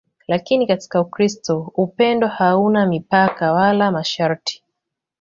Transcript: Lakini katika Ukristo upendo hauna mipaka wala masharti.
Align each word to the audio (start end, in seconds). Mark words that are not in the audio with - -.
Lakini 0.27 0.67
katika 0.67 1.01
Ukristo 1.01 1.59
upendo 1.75 2.27
hauna 2.27 2.85
mipaka 2.85 3.51
wala 3.53 3.91
masharti. 3.91 4.63